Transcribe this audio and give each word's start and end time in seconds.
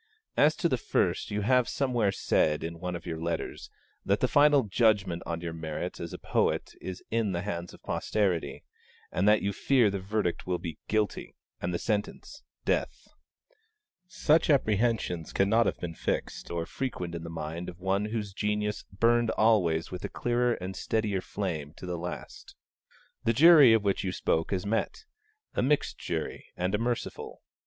As 0.35 0.55
to 0.55 0.67
the 0.67 0.79
first, 0.79 1.29
you 1.29 1.41
have 1.41 1.69
somewhere 1.69 2.11
said, 2.11 2.63
in 2.63 2.79
one 2.79 2.95
of 2.95 3.05
your 3.05 3.21
letters, 3.21 3.69
that 4.03 4.19
the 4.19 4.27
final 4.27 4.63
judgment 4.63 5.21
on 5.27 5.41
your 5.41 5.53
merits 5.53 5.99
as 5.99 6.11
a 6.11 6.17
poet 6.17 6.73
is 6.81 7.03
in 7.11 7.33
the 7.33 7.43
hands 7.43 7.71
of 7.71 7.83
posterity, 7.83 8.63
and 9.11 9.27
that 9.27 9.43
you 9.43 9.53
fear 9.53 9.91
the 9.91 9.99
verdict 9.99 10.47
will 10.47 10.57
be 10.57 10.79
'Guilty,' 10.87 11.35
and 11.61 11.71
the 11.71 11.77
sentence 11.77 12.41
'Death.' 12.65 13.09
Such 14.07 14.49
apprehensions 14.49 15.31
cannot 15.33 15.67
have 15.67 15.77
been 15.79 15.93
fixed 15.93 16.49
or 16.49 16.65
frequent 16.65 17.13
in 17.13 17.23
the 17.23 17.29
mind 17.29 17.69
of 17.69 17.79
one 17.79 18.05
whose 18.05 18.33
genius 18.33 18.83
burned 18.91 19.29
always 19.29 19.91
with 19.91 20.03
a 20.03 20.09
clearer 20.09 20.53
and 20.55 20.75
steadier 20.75 21.21
flame 21.21 21.75
to 21.75 21.85
the 21.85 21.99
last. 21.99 22.55
The 23.25 23.33
jury 23.33 23.71
of 23.71 23.83
which 23.83 24.03
you 24.03 24.11
spoke 24.11 24.49
has 24.49 24.65
met: 24.65 25.05
a 25.53 25.61
mixed 25.61 25.99
jury 25.99 26.47
and 26.57 26.73
a 26.73 26.79
merciful. 26.79 27.43